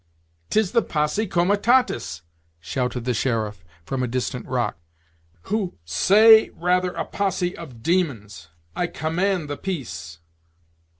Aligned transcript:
"'Tis 0.49 0.71
the 0.71 0.81
posse 0.81 1.27
comitatus," 1.27 2.23
shouted 2.59 3.05
the 3.05 3.13
sheriff, 3.13 3.63
from 3.85 4.01
a 4.01 4.07
distant 4.07 4.47
rock, 4.47 4.79
"who" 5.43 5.75
"Say 6.01 6.49
rather 6.55 6.91
a 6.93 7.05
posse 7.05 7.55
of 7.55 7.83
demons. 7.83 8.47
I 8.75 8.87
command 8.87 9.47
the 9.47 9.57
peace." 9.57 10.17